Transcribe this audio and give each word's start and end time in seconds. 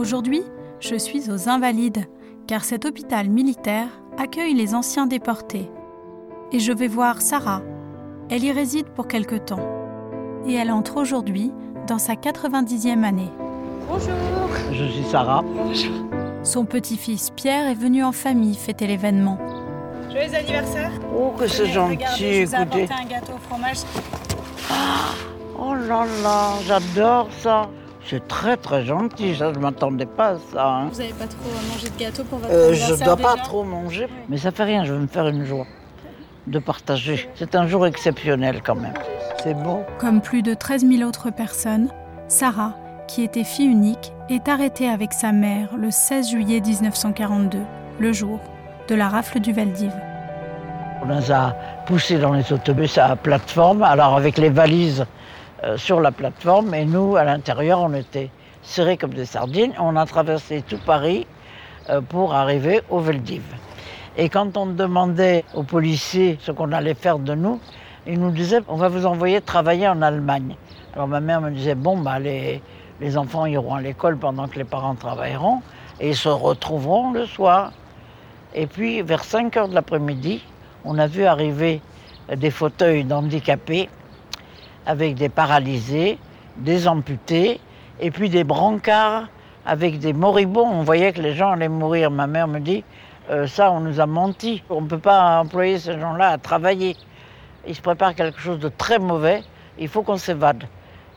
Aujourd'hui, 0.00 0.42
je 0.80 0.94
suis 0.94 1.30
aux 1.30 1.50
Invalides, 1.50 2.06
car 2.46 2.64
cet 2.64 2.86
hôpital 2.86 3.28
militaire 3.28 3.86
accueille 4.16 4.54
les 4.54 4.74
anciens 4.74 5.06
déportés. 5.06 5.70
Et 6.52 6.58
je 6.58 6.72
vais 6.72 6.88
voir 6.88 7.20
Sarah. 7.20 7.60
Elle 8.30 8.42
y 8.42 8.50
réside 8.50 8.86
pour 8.88 9.08
quelque 9.08 9.34
temps. 9.36 9.60
Et 10.46 10.54
elle 10.54 10.70
entre 10.70 10.96
aujourd'hui 10.96 11.52
dans 11.86 11.98
sa 11.98 12.14
90e 12.14 13.04
année. 13.04 13.30
Bonjour. 13.90 14.14
Je 14.72 14.84
suis 14.86 15.04
Sarah. 15.04 15.42
Bonjour. 15.42 15.92
Son 16.44 16.64
petit-fils 16.64 17.28
Pierre 17.36 17.68
est 17.68 17.74
venu 17.74 18.02
en 18.02 18.12
famille 18.12 18.54
fêter 18.54 18.86
l'événement. 18.86 19.36
Joyeux 20.10 20.34
anniversaire. 20.34 20.92
Oh, 21.14 21.32
que 21.38 21.46
c'est 21.46 21.66
gentil, 21.66 21.96
Regardez, 21.96 22.16
je 22.16 22.46
vous 22.46 22.54
ai 22.54 22.62
écoutez. 22.62 22.82
apporté 22.84 22.94
un 23.04 23.06
gâteau 23.06 23.32
au 23.34 23.38
fromage. 23.50 23.76
Oh 25.58 25.74
là 25.74 26.06
là, 26.22 26.52
j'adore 26.66 27.28
ça. 27.42 27.68
C'est 28.10 28.26
très 28.26 28.56
très 28.56 28.84
gentil, 28.84 29.36
ça, 29.36 29.52
je 29.52 29.58
ne 29.58 29.62
m'attendais 29.62 30.04
pas 30.06 30.30
à 30.30 30.36
ça. 30.52 30.66
hein. 30.66 30.88
Vous 30.92 30.98
n'avez 30.98 31.12
pas 31.12 31.26
trop 31.28 31.48
mangé 31.72 31.88
de 31.88 31.96
gâteau 31.96 32.24
pour 32.24 32.38
votre 32.40 32.52
Euh, 32.52 32.72
je 32.74 32.92
ne 32.94 33.04
dois 33.04 33.16
pas 33.16 33.36
trop 33.36 33.62
manger, 33.62 34.08
mais 34.28 34.36
ça 34.36 34.50
fait 34.50 34.64
rien, 34.64 34.84
je 34.84 34.92
vais 34.92 34.98
me 34.98 35.06
faire 35.06 35.28
une 35.28 35.44
joie 35.44 35.66
de 36.48 36.58
partager. 36.58 37.30
C'est 37.36 37.54
un 37.54 37.68
jour 37.68 37.86
exceptionnel 37.86 38.62
quand 38.64 38.74
même. 38.74 38.94
C'est 39.44 39.54
beau. 39.54 39.84
Comme 39.98 40.20
plus 40.20 40.42
de 40.42 40.54
13 40.54 40.84
000 40.88 41.08
autres 41.08 41.30
personnes, 41.30 41.88
Sarah, 42.26 42.74
qui 43.06 43.22
était 43.22 43.44
fille 43.44 43.66
unique, 43.66 44.12
est 44.28 44.48
arrêtée 44.48 44.88
avec 44.88 45.12
sa 45.12 45.30
mère 45.30 45.68
le 45.76 45.92
16 45.92 46.30
juillet 46.30 46.60
1942, 46.60 47.58
le 48.00 48.12
jour 48.12 48.40
de 48.88 48.94
la 48.96 49.08
rafle 49.08 49.38
du 49.38 49.52
Veldiv. 49.52 49.92
On 51.02 51.06
nous 51.06 51.30
a 51.32 51.54
poussés 51.86 52.18
dans 52.18 52.32
les 52.32 52.52
autobus 52.52 52.98
à 52.98 53.06
la 53.06 53.16
plateforme, 53.16 53.84
alors 53.84 54.16
avec 54.16 54.36
les 54.36 54.50
valises 54.50 55.06
euh, 55.62 55.76
sur 55.76 56.00
la 56.00 56.10
plateforme, 56.10 56.74
et 56.74 56.84
nous, 56.84 57.16
à 57.16 57.24
l'intérieur, 57.24 57.80
on 57.80 57.92
était 57.92 58.30
serrés 58.62 58.96
comme 58.96 59.12
des 59.12 59.26
sardines. 59.26 59.72
On 59.78 59.96
a 59.96 60.06
traversé 60.06 60.62
tout 60.62 60.78
Paris 60.86 61.26
euh, 61.90 62.00
pour 62.00 62.34
arriver 62.34 62.80
au 62.88 63.00
Veldiv. 63.00 63.42
Et 64.16 64.28
quand 64.28 64.56
on 64.56 64.66
demandait 64.66 65.44
aux 65.54 65.62
policiers 65.62 66.38
ce 66.40 66.50
qu'on 66.50 66.72
allait 66.72 66.94
faire 66.94 67.18
de 67.18 67.34
nous, 67.34 67.60
ils 68.06 68.18
nous 68.18 68.30
disaient 68.30 68.60
on 68.68 68.76
va 68.76 68.88
vous 68.88 69.06
envoyer 69.06 69.40
travailler 69.40 69.86
en 69.86 70.02
Allemagne. 70.02 70.56
Alors 70.94 71.08
ma 71.08 71.20
mère 71.20 71.40
me 71.40 71.50
disait 71.50 71.74
bon, 71.74 71.98
bah, 71.98 72.18
les, 72.18 72.62
les 73.00 73.16
enfants 73.16 73.46
iront 73.46 73.74
à 73.74 73.80
l'école 73.80 74.16
pendant 74.16 74.48
que 74.48 74.58
les 74.58 74.64
parents 74.64 74.94
travailleront 74.94 75.60
et 76.00 76.10
ils 76.10 76.16
se 76.16 76.28
retrouveront 76.28 77.12
le 77.12 77.26
soir. 77.26 77.72
Et 78.54 78.66
puis 78.66 79.02
vers 79.02 79.24
5 79.24 79.56
heures 79.56 79.68
de 79.68 79.74
l'après-midi, 79.74 80.42
on 80.84 80.98
a 80.98 81.06
vu 81.06 81.24
arriver 81.24 81.80
des 82.34 82.50
fauteuils 82.50 83.04
d'handicapés 83.04 83.88
avec 84.90 85.14
des 85.14 85.28
paralysés, 85.28 86.18
des 86.56 86.88
amputés 86.88 87.60
et 88.00 88.10
puis 88.10 88.28
des 88.28 88.42
brancards 88.42 89.28
avec 89.64 90.00
des 90.00 90.12
moribonds. 90.12 90.66
On 90.68 90.82
voyait 90.82 91.12
que 91.12 91.22
les 91.22 91.32
gens 91.32 91.52
allaient 91.52 91.68
mourir. 91.68 92.10
Ma 92.10 92.26
mère 92.26 92.48
me 92.48 92.58
dit 92.58 92.82
euh, 93.30 93.46
ça, 93.46 93.70
on 93.70 93.78
nous 93.78 94.00
a 94.00 94.06
menti. 94.06 94.64
On 94.68 94.80
ne 94.80 94.88
peut 94.88 94.98
pas 94.98 95.38
employer 95.38 95.78
ces 95.78 95.96
gens-là 96.00 96.30
à 96.30 96.38
travailler. 96.38 96.96
Il 97.68 97.76
se 97.76 97.80
prépare 97.80 98.16
quelque 98.16 98.40
chose 98.40 98.58
de 98.58 98.68
très 98.68 98.98
mauvais. 98.98 99.44
Il 99.78 99.86
faut 99.86 100.02
qu'on 100.02 100.16
s'évade. 100.16 100.64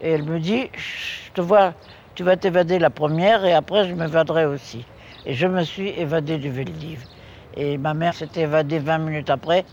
Et 0.02 0.12
elle 0.12 0.24
me 0.24 0.40
dit 0.40 0.70
je 0.76 1.32
te 1.34 1.42
vois, 1.42 1.74
tu 2.14 2.24
vas 2.24 2.38
t'évader 2.38 2.78
la 2.78 2.92
première 2.92 3.44
et 3.44 3.54
après 3.54 3.90
je 3.90 3.96
m'évaderai 3.96 4.46
aussi. 4.46 4.86
Et 5.26 5.34
je 5.34 5.48
me 5.48 5.64
suis 5.64 5.90
évadée 5.90 6.38
du 6.38 6.52
Veldiv. 6.52 7.06
Et 7.58 7.80
ma 7.80 7.96
mère 7.96 8.14
s'était 8.14 8.42
évadée 8.42 8.78
20 8.78 9.00
minutes 9.00 9.32
après. 9.32 9.66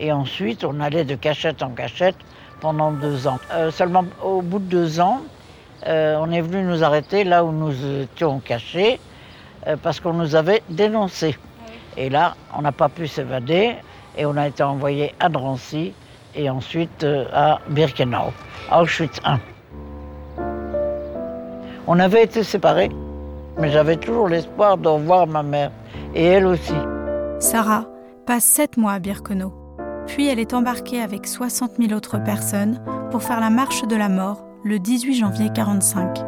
Et 0.00 0.10
ensuite, 0.10 0.64
on 0.64 0.80
allait 0.80 1.04
de 1.04 1.14
cachette 1.14 1.62
en 1.62 1.70
cachette 1.70 2.16
pendant 2.60 2.92
deux 2.92 3.26
ans. 3.26 3.38
Euh, 3.52 3.70
seulement 3.70 4.04
au 4.22 4.42
bout 4.42 4.58
de 4.58 4.64
deux 4.64 5.00
ans, 5.00 5.20
euh, 5.86 6.16
on 6.20 6.30
est 6.30 6.40
venu 6.40 6.62
nous 6.62 6.82
arrêter 6.82 7.24
là 7.24 7.44
où 7.44 7.52
nous 7.52 7.72
étions 8.02 8.40
cachés 8.40 8.98
euh, 9.66 9.76
parce 9.82 10.00
qu'on 10.00 10.14
nous 10.14 10.34
avait 10.34 10.62
dénoncés. 10.70 11.36
Et 11.96 12.08
là, 12.08 12.34
on 12.56 12.62
n'a 12.62 12.72
pas 12.72 12.88
pu 12.88 13.06
s'évader 13.06 13.74
et 14.16 14.26
on 14.26 14.36
a 14.36 14.48
été 14.48 14.62
envoyé 14.62 15.14
à 15.20 15.28
Drancy 15.28 15.92
et 16.34 16.48
ensuite 16.48 17.04
euh, 17.04 17.26
à 17.32 17.60
Birkenau, 17.68 18.32
à 18.70 18.82
Auschwitz 18.82 19.20
I. 19.24 19.36
On 21.86 21.98
avait 21.98 22.24
été 22.24 22.42
séparés, 22.42 22.90
mais 23.58 23.70
j'avais 23.70 23.96
toujours 23.96 24.28
l'espoir 24.28 24.78
de 24.78 24.88
revoir 24.88 25.26
ma 25.26 25.42
mère 25.42 25.70
et 26.14 26.24
elle 26.24 26.46
aussi. 26.46 26.74
Sarah 27.40 27.84
passe 28.26 28.44
sept 28.44 28.78
mois 28.78 28.92
à 28.92 28.98
Birkenau. 28.98 29.63
Puis 30.06 30.28
elle 30.28 30.38
est 30.38 30.54
embarquée 30.54 31.00
avec 31.00 31.26
60 31.26 31.72
000 31.78 31.92
autres 31.92 32.22
personnes 32.22 32.80
pour 33.10 33.22
faire 33.22 33.40
la 33.40 33.50
marche 33.50 33.86
de 33.86 33.96
la 33.96 34.08
mort 34.08 34.44
le 34.64 34.78
18 34.78 35.14
janvier 35.14 35.50
1945. 35.50 36.18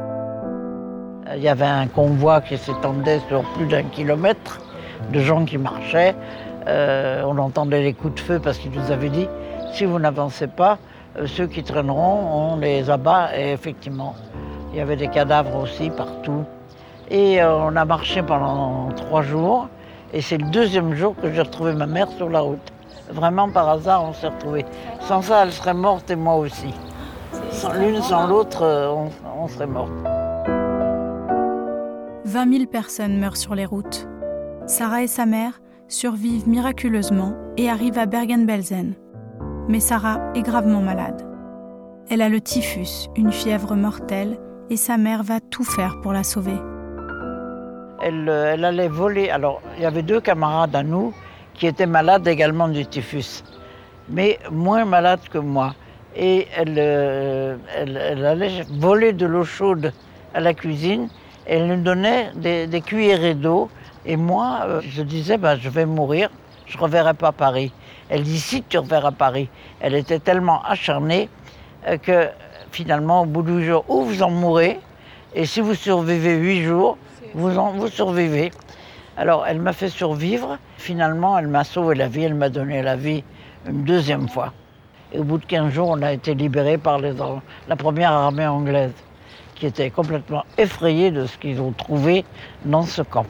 Il 1.37 1.42
y 1.42 1.48
avait 1.48 1.64
un 1.64 1.87
convoi 1.87 2.41
qui 2.41 2.56
s'étendait 2.56 3.20
sur 3.28 3.42
plus 3.54 3.66
d'un 3.66 3.82
kilomètre 3.82 4.60
de 5.12 5.20
gens 5.20 5.44
qui 5.44 5.59
marchaient. 5.59 6.14
Euh, 6.66 7.22
on 7.26 7.38
entendait 7.38 7.82
les 7.82 7.92
coups 7.92 8.14
de 8.14 8.20
feu 8.20 8.41
parce 8.42 8.59
qu'ils 8.59 8.72
nous 8.72 8.91
avaient 8.91 9.09
dit 9.09 9.28
si 9.72 9.84
vous 9.84 9.98
n'avancez 9.98 10.47
pas, 10.47 10.78
euh, 11.19 11.26
ceux 11.26 11.47
qui 11.47 11.62
traîneront, 11.62 12.53
on 12.53 12.56
les 12.56 12.88
abat. 12.91 13.37
Et 13.37 13.53
effectivement, 13.53 14.14
il 14.72 14.78
y 14.78 14.81
avait 14.81 14.97
des 14.97 15.08
cadavres 15.08 15.56
aussi 15.56 15.91
partout. 15.91 16.44
Et 17.10 17.43
euh, 17.43 17.56
on 17.58 17.76
a 17.76 17.84
marché 17.84 18.22
pendant 18.22 18.88
trois 18.93 19.22
jours. 19.22 19.69
Et 20.12 20.20
c'est 20.20 20.38
le 20.38 20.48
deuxième 20.50 20.94
jour 20.94 21.14
que 21.20 21.32
j'ai 21.32 21.43
retrouvé 21.43 21.75
ma 21.75 21.87
mère 21.87 22.08
sur 22.08 22.28
la 22.28 22.41
route. 22.41 22.72
Vraiment 23.11 23.50
par 23.50 23.69
hasard, 23.69 24.05
on 24.05 24.12
s'est 24.12 24.28
retrouvés. 24.28 24.65
Sans 25.00 25.22
ça, 25.22 25.44
elle 25.44 25.53
serait 25.53 25.75
morte 25.75 26.11
et 26.11 26.17
moi 26.17 26.37
aussi. 26.37 26.75
Sans 27.50 27.72
l'une 27.72 28.03
sans 28.03 28.27
l'autre, 28.27 28.62
euh, 28.62 28.89
on, 28.89 29.11
on 29.43 29.49
serait 29.49 29.67
morte. 29.67 29.93
20 32.25 32.53
000 32.53 32.67
personnes 32.67 33.19
meurent 33.19 33.37
sur 33.37 33.55
les 33.55 33.67
routes. 33.67 34.09
Sarah 34.67 35.03
et 35.03 35.06
sa 35.06 35.27
mère 35.27 35.61
survivent 35.89 36.49
miraculeusement 36.49 37.34
et 37.56 37.71
arrivent 37.71 37.99
à 37.99 38.06
Bergen-Belsen. 38.06 38.94
Mais 39.69 39.81
Sarah 39.81 40.21
est 40.34 40.43
gravement 40.43 40.81
malade. 40.81 41.25
Elle 42.11 42.23
a 42.23 42.28
le 42.28 42.41
typhus, 42.41 43.09
une 43.17 43.33
fièvre 43.33 43.75
mortelle, 43.75 44.38
et 44.71 44.77
sa 44.77 44.97
mère 44.97 45.23
va 45.23 45.41
tout 45.41 45.65
faire 45.65 46.00
pour 46.03 46.12
la 46.12 46.25
sauver. 46.25 46.56
Elle, 48.03 48.28
euh, 48.28 48.53
elle 48.53 48.65
allait 48.65 48.88
voler. 48.88 49.31
Alors, 49.31 49.61
il 49.77 49.83
y 49.83 49.87
avait 49.87 50.03
deux 50.03 50.21
camarades 50.21 50.75
à 50.75 50.83
nous 50.83 51.15
qui 51.56 51.67
étaient 51.67 51.87
malades 51.87 52.27
également 52.27 52.69
du 52.69 52.87
typhus, 52.87 53.43
mais 54.09 54.39
moins 54.50 54.84
malades 54.84 55.28
que 55.31 55.39
moi. 55.39 55.75
Et 56.15 56.47
elle, 56.56 56.75
euh, 56.78 57.56
elle, 57.75 57.97
elle 57.97 58.25
allait 58.25 58.65
voler 58.71 59.12
de 59.12 59.27
l'eau 59.27 59.44
chaude 59.44 59.93
à 60.34 60.41
la 60.41 60.55
cuisine. 60.55 61.09
Elle 61.47 61.67
nous 61.67 61.83
donnait 61.83 62.31
des, 62.34 62.67
des 62.67 62.81
cuillerées 62.81 63.34
d'eau. 63.34 63.69
Et 64.05 64.17
moi, 64.17 64.61
euh, 64.65 64.81
je 64.89 65.03
disais, 65.03 65.37
ben, 65.37 65.56
je 65.56 65.69
vais 65.69 65.84
mourir, 65.84 66.31
je 66.67 66.77
ne 66.77 66.83
reverrai 66.83 67.15
pas 67.15 67.33
Paris. 67.33 67.73
Elle 68.09 68.23
dit, 68.23 68.41
si 68.41 68.62
tu 68.62 68.78
reverras 68.78 69.11
Paris. 69.11 69.49
Elle 69.81 69.94
était 69.94 70.19
tellement 70.19 70.62
acharnée 70.62 71.28
euh, 71.87 71.99
que 71.99 72.28
finalement, 72.71 73.23
au 73.23 73.27
bout 73.27 73.43
du 73.43 73.65
jour, 73.65 73.84
ou 73.88 74.05
vous 74.05 74.23
en 74.23 74.31
mourrez, 74.31 74.81
et 75.34 75.44
si 75.44 75.61
vous 75.61 75.75
survivez 75.75 76.34
huit 76.37 76.62
jours, 76.62 76.97
vous, 77.34 77.59
en, 77.59 77.73
vous 77.73 77.88
survivez. 77.88 78.50
Alors, 79.16 79.47
elle 79.47 79.60
m'a 79.60 79.72
fait 79.72 79.88
survivre. 79.88 80.59
Finalement, 80.77 81.38
elle 81.38 81.47
m'a 81.49 81.65
sauvé 81.65 81.94
la 81.94 82.09
vie. 82.09 82.25
Elle 82.25 82.34
m'a 82.34 82.49
donné 82.50 82.82
la 82.82 82.97
vie 82.97 83.25
une 83.69 83.84
deuxième 83.84 84.28
fois. 84.28 84.53
Et 85.12 85.19
au 85.19 85.25
bout 85.25 85.38
de 85.38 85.44
15 85.47 85.72
jours, 85.72 85.88
on 85.91 86.03
a 86.03 86.12
été 86.12 86.34
libérés 86.34 86.78
par 86.78 86.99
les, 86.99 87.12
la 87.69 87.76
première 87.76 88.12
armée 88.12 88.47
anglaise, 88.47 88.93
qui 89.55 89.66
était 89.66 89.91
complètement 89.91 90.44
effrayée 90.59 91.10
de 91.10 91.26
ce 91.26 91.38
qu'ils 91.38 91.60
ont 91.60 91.72
trouvé 91.72 92.25
dans 92.65 92.82
ce 92.82 93.03
camp. 93.03 93.25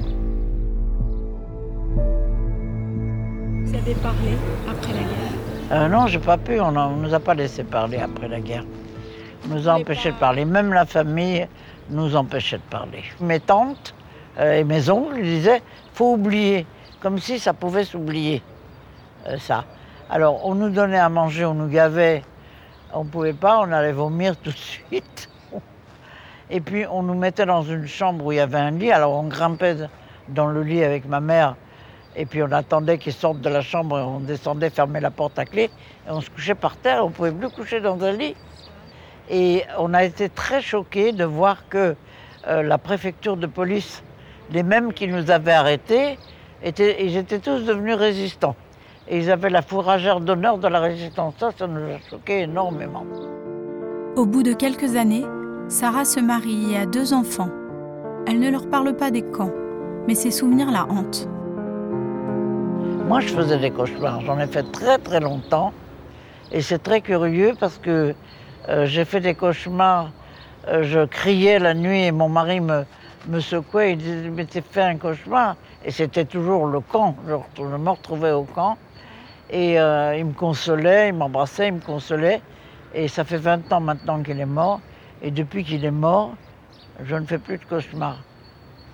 Vous 3.65 3.75
avez 3.75 3.95
parlé 3.95 4.31
après 4.69 4.93
la 4.93 4.99
guerre? 5.01 5.73
Euh, 5.73 5.89
non, 5.89 6.07
j'ai 6.07 6.19
pas 6.19 6.37
pu. 6.39 6.61
On 6.61 6.73
ne 6.73 7.07
nous 7.07 7.15
a 7.15 7.21
pas 7.21 7.35
laissé 7.35 7.63
parler 7.65 7.99
après 7.99 8.29
la 8.29 8.41
guerre. 8.41 8.65
On 9.49 9.55
nous 9.55 9.69
a 9.69 9.75
empêchés 9.75 10.11
pas- 10.11 10.15
de 10.15 10.21
parler. 10.21 10.45
Même 10.45 10.73
la 10.73 10.87
famille 10.87 11.47
nous 11.91 12.17
empêchait 12.17 12.57
de 12.59 12.63
parler. 12.71 13.03
Mes 13.21 13.41
tantes 13.41 13.95
euh, 14.39 14.59
et 14.59 14.65
mes 14.65 14.91
oncles 14.91 15.23
disaient 15.23 15.63
faut 15.95 16.13
oublier, 16.13 16.67
comme 17.01 17.19
si 17.19 17.39
ça 17.39 17.55
pouvait 17.55 17.85
s'oublier, 17.85 18.43
euh, 19.27 19.39
ça. 19.39 19.65
Alors, 20.11 20.47
on 20.47 20.55
nous 20.55 20.71
donnait 20.71 20.99
à 20.99 21.09
manger, 21.09 21.45
on 21.45 21.55
nous 21.55 21.69
gavait. 21.69 22.23
On 22.93 23.05
ne 23.05 23.09
pouvait 23.09 23.33
pas, 23.33 23.59
on 23.61 23.73
allait 23.73 23.93
vomir 23.93 24.37
tout 24.43 24.51
de 24.51 24.57
suite. 24.57 25.29
Et 26.49 26.61
puis, 26.61 26.87
on 26.87 27.03
nous 27.03 27.15
mettait 27.15 27.47
dans 27.47 27.63
une 27.63 27.87
chambre 27.87 28.27
où 28.27 28.33
il 28.33 28.37
y 28.37 28.41
avait 28.41 28.59
un 28.59 28.71
lit. 28.71 28.93
Alors, 28.93 29.15
on 29.15 29.25
grimpait 29.25 29.77
dans 30.29 30.47
le 30.47 30.63
lit 30.63 30.85
avec 30.85 31.07
ma 31.07 31.21
mère. 31.21 31.57
Et 32.15 32.25
puis, 32.25 32.43
on 32.43 32.53
attendait 32.53 32.99
qu'ils 32.99 33.15
sortent 33.15 33.41
de 33.41 33.49
la 33.49 33.63
chambre. 33.63 33.99
Et 33.99 34.03
on 34.03 34.21
descendait, 34.21 34.71
fermait 34.71 35.01
la 35.01 35.11
porte 35.11 35.39
à 35.39 35.45
clé. 35.45 35.71
Et 36.07 36.11
on 36.11 36.21
se 36.21 36.31
couchait 36.31 36.55
par 36.55 36.77
terre. 36.77 37.05
On 37.05 37.09
ne 37.09 37.13
pouvait 37.13 37.33
plus 37.33 37.51
coucher 37.51 37.81
dans 37.81 38.01
un 38.05 38.13
lit. 38.13 38.37
Et 39.29 39.65
on 39.79 39.93
a 39.93 40.05
été 40.05 40.29
très 40.29 40.61
choqués 40.61 41.11
de 41.11 41.25
voir 41.25 41.69
que 41.69 41.97
euh, 42.47 42.63
la 42.63 42.79
préfecture 42.79 43.37
de 43.37 43.49
police, 43.49 44.05
les 44.51 44.63
mêmes 44.63 44.93
qui 44.93 45.09
nous 45.09 45.31
avaient 45.31 45.53
arrêtés, 45.53 46.19
étaient, 46.63 47.05
ils 47.05 47.17
étaient 47.17 47.39
tous 47.39 47.65
devenus 47.65 47.95
résistants. 47.95 48.57
Et 49.09 49.19
ils 49.19 49.31
avaient 49.31 49.51
la 49.51 49.63
fourragère 49.63 50.21
d'honneur 50.21 50.59
de 50.59 50.69
la 50.69 50.81
résistance. 50.81 51.35
Ça, 51.39 51.51
ça 51.57 51.67
nous 51.67 51.81
a 51.81 51.99
choqués 52.11 52.41
énormément. 52.41 53.05
Au 54.17 54.27
bout 54.27 54.43
de 54.43 54.53
quelques 54.53 54.97
années, 54.97 55.25
Sarah 55.69 56.05
se 56.05 56.21
marie 56.21 56.73
et 56.73 56.79
a 56.79 56.87
deux 56.87 57.13
enfants. 57.13 57.51
Elle 58.27 58.41
ne 58.41 58.51
leur 58.51 58.69
parle 58.69 58.97
pas 58.97 59.11
des 59.11 59.23
camps, 59.23 59.53
mais 60.09 60.15
ses 60.15 60.31
souvenirs 60.31 60.71
la 60.71 60.85
hantent. 60.87 61.29
Moi, 63.07 63.21
je 63.21 63.29
faisais 63.29 63.59
des 63.59 63.71
cauchemars. 63.71 64.21
J'en 64.23 64.41
ai 64.41 64.49
fait 64.49 64.65
très 64.73 64.99
très 64.99 65.21
longtemps. 65.21 65.73
Et 66.51 66.61
c'est 66.61 66.83
très 66.83 67.01
curieux 67.01 67.53
parce 67.59 67.79
que 67.79 68.15
euh, 68.69 68.87
j'ai 68.87 69.05
fait 69.05 69.21
des 69.21 69.35
cauchemars. 69.35 70.11
Euh, 70.67 70.83
je 70.83 71.05
criais 71.05 71.61
la 71.61 71.75
nuit 71.75 72.05
et 72.05 72.11
mon 72.11 72.29
mari 72.29 72.61
me, 72.61 72.85
me 73.29 73.41
secouait. 73.41 73.93
Il 73.93 73.99
disait 73.99 74.31
Mais 74.31 74.45
t'as 74.45 74.61
fait 74.63 74.83
un 74.83 74.97
cauchemar 74.97 75.57
Et 75.85 75.91
c'était 75.91 76.25
toujours 76.25 76.67
le 76.67 76.81
camp. 76.81 77.17
Je, 77.27 77.35
je 77.57 77.77
me 77.77 77.91
retrouvais 77.91 78.33
au 78.33 78.45
camp. 78.45 78.77
Et 79.51 79.79
euh, 79.79 80.17
il 80.17 80.27
me 80.27 80.33
consolait, 80.33 81.11
il 81.11 81.15
m'embrassait, 81.15 81.69
il 81.69 81.75
me 81.75 81.81
consolait. 81.81 82.41
Et 82.95 83.09
ça 83.09 83.25
fait 83.25 83.37
20 83.37 83.73
ans 83.73 83.81
maintenant 83.81 84.23
qu'il 84.23 84.41
est 84.41 84.47
mort. 84.47 84.81
Et 85.23 85.31
depuis 85.31 85.65
qu'il 85.65 85.85
est 85.85 85.91
mort, 85.91 86.35
je 87.05 87.15
ne 87.15 87.25
fais 87.25 87.39
plus 87.39 87.59
de 87.59 87.65
cauchemars. 87.65 88.19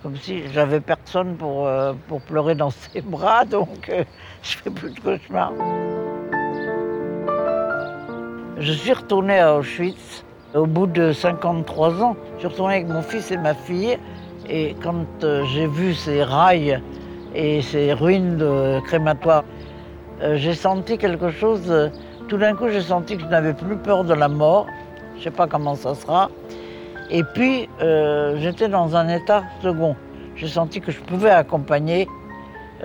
Comme 0.03 0.17
si 0.17 0.43
j'avais 0.53 0.81
personne 0.81 1.37
pour, 1.37 1.67
euh, 1.67 1.93
pour 2.09 2.21
pleurer 2.21 2.55
dans 2.55 2.71
ses 2.71 3.01
bras, 3.03 3.45
donc 3.45 3.89
euh, 3.89 4.05
je 4.43 4.59
fais 4.59 4.71
plus 4.71 4.91
de 4.91 5.01
cauchemars. 5.01 5.53
Je 8.59 8.73
suis 8.73 8.93
retournée 8.93 9.39
à 9.39 9.57
Auschwitz 9.57 10.25
au 10.55 10.67
bout 10.67 10.87
de 10.87 11.13
53 11.13 12.03
ans. 12.03 12.17
Je 12.35 12.41
suis 12.41 12.49
retournée 12.49 12.75
avec 12.75 12.89
mon 12.89 13.03
fils 13.03 13.31
et 13.31 13.37
ma 13.37 13.55
fille. 13.55 13.99
Et 14.49 14.75
quand 14.83 15.07
euh, 15.23 15.45
j'ai 15.47 15.67
vu 15.67 15.95
ces 15.95 16.23
rails 16.23 16.81
et 17.35 17.63
ces 17.63 17.93
ruines 17.93 18.37
de 18.37 18.81
crématoires, 18.81 19.45
euh, 20.23 20.37
j'ai 20.37 20.55
senti 20.55 20.99
quelque 20.99 21.31
chose. 21.31 21.71
euh, 21.71 21.89
tout 22.29 22.37
d'un 22.39 22.55
coup, 22.55 22.69
j'ai 22.69 22.81
senti 22.81 23.17
que 23.17 23.23
je 23.23 23.29
n'avais 23.29 23.55
plus 23.55 23.77
peur 23.77 24.05
de 24.05 24.15
la 24.15 24.29
mort. 24.29 24.67
Je 25.15 25.19
ne 25.19 25.25
sais 25.25 25.31
pas 25.31 25.47
comment 25.47 25.75
ça 25.75 25.95
sera. 25.95 26.31
Et 27.11 27.23
puis, 27.35 27.69
j'étais 28.37 28.69
dans 28.69 28.97
un 28.97 29.09
état 29.09 29.43
second. 29.63 29.95
J'ai 30.35 30.49
senti 30.49 30.81
que 30.81 30.91
je 30.91 31.01
pouvais 31.01 31.31
accompagner 31.31 32.09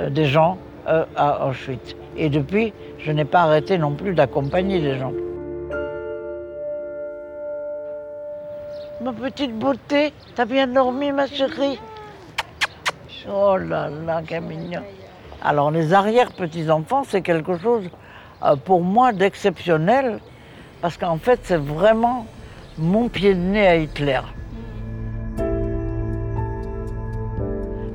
des 0.10 0.26
gens 0.26 0.58
à 0.86 1.48
Auschwitz. 1.48 1.96
Et 2.18 2.28
depuis, 2.30 2.74
je 3.00 3.12
n'ai 3.14 3.24
pas 3.24 3.44
arrêté 3.44 3.78
non 3.78 3.94
plus 3.94 4.14
d'accompagner 4.14 4.82
des 4.82 4.98
gens. 4.98 5.14
Ma 9.00 9.14
petite 9.14 9.54
beauté, 9.58 10.12
t'as 10.36 10.46
bien 10.46 10.66
dormi, 10.66 11.12
ma 11.12 11.28
chérie 11.28 11.80
Oh 13.30 13.56
là 13.56 13.90
là, 13.90 14.22
quel 14.26 14.42
mignon. 14.42 14.82
Alors, 15.44 15.70
les 15.70 15.94
arrière-petits-enfants, 15.94 17.04
c'est 17.08 17.22
quelque 17.22 17.58
chose 17.58 17.90
euh, 18.44 18.56
pour 18.56 18.82
moi 18.82 19.14
d'exceptionnel, 19.14 20.20
parce 20.82 20.98
qu'en 20.98 21.18
fait, 21.18 21.40
c'est 21.44 21.60
vraiment 21.60 22.26
mon 22.80 23.08
pied 23.08 23.36
de 23.36 23.40
nez 23.40 23.68
à 23.68 23.76
Hitler. 23.76 24.22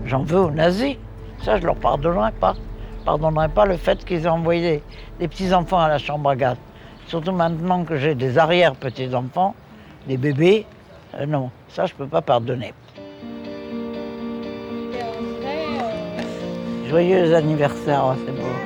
J'en 0.04 0.22
veux 0.22 0.38
aux 0.38 0.50
nazis. 0.50 0.96
Ça, 1.42 1.58
je 1.58 1.66
leur 1.66 1.76
pardonnerai 1.76 2.30
pas. 2.32 2.54
Je 3.00 3.04
pardonnerai 3.04 3.48
pas 3.48 3.66
le 3.66 3.76
fait 3.76 4.04
qu'ils 4.04 4.24
aient 4.24 4.28
envoyé 4.28 4.82
des, 5.18 5.26
petits-enfants 5.26 5.80
à 5.80 5.88
la 5.88 5.98
chambre 5.98 6.30
à 6.30 6.36
gaz. 6.36 6.56
Surtout 7.06 7.32
maintenant 7.32 7.82
que 7.84 7.96
j'ai 7.96 8.14
des 8.14 8.38
arrière-petits-enfants, 8.38 9.56
des 10.06 10.16
bébés. 10.16 10.66
Euh, 11.14 11.26
non, 11.26 11.50
ça, 11.68 11.86
je 11.86 11.94
peux 11.94 12.06
pas 12.06 12.22
pardonner. 12.22 12.72
Joyeux 16.88 17.34
anniversaire, 17.34 18.14
c'est 18.24 18.32
beau. 18.32 18.61